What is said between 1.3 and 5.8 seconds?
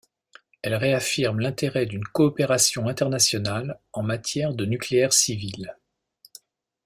l'intérêt d'une coopération internationale en matière de nucléaire civil.